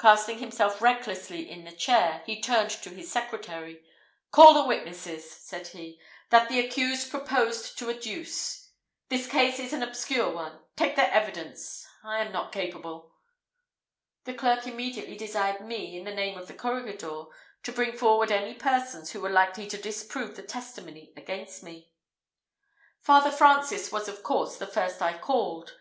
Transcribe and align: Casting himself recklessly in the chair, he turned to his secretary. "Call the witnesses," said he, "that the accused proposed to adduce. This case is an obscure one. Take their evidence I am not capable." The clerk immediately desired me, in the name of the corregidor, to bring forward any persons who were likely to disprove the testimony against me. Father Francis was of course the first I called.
Casting 0.00 0.38
himself 0.38 0.80
recklessly 0.80 1.46
in 1.50 1.64
the 1.66 1.72
chair, 1.72 2.22
he 2.24 2.40
turned 2.40 2.70
to 2.70 2.88
his 2.88 3.12
secretary. 3.12 3.84
"Call 4.30 4.54
the 4.54 4.64
witnesses," 4.64 5.30
said 5.46 5.66
he, 5.66 6.00
"that 6.30 6.48
the 6.48 6.58
accused 6.58 7.10
proposed 7.10 7.76
to 7.76 7.90
adduce. 7.90 8.70
This 9.10 9.28
case 9.28 9.58
is 9.58 9.74
an 9.74 9.82
obscure 9.82 10.30
one. 10.30 10.60
Take 10.74 10.96
their 10.96 11.10
evidence 11.10 11.86
I 12.02 12.20
am 12.24 12.32
not 12.32 12.50
capable." 12.50 13.12
The 14.24 14.32
clerk 14.32 14.66
immediately 14.66 15.18
desired 15.18 15.60
me, 15.60 15.98
in 15.98 16.04
the 16.06 16.14
name 16.14 16.38
of 16.38 16.48
the 16.48 16.54
corregidor, 16.54 17.24
to 17.64 17.70
bring 17.72 17.92
forward 17.94 18.32
any 18.32 18.54
persons 18.54 19.10
who 19.10 19.20
were 19.20 19.28
likely 19.28 19.66
to 19.66 19.76
disprove 19.76 20.34
the 20.34 20.42
testimony 20.44 21.12
against 21.14 21.62
me. 21.62 21.92
Father 23.02 23.30
Francis 23.30 23.92
was 23.92 24.08
of 24.08 24.22
course 24.22 24.56
the 24.56 24.66
first 24.66 25.02
I 25.02 25.18
called. 25.18 25.74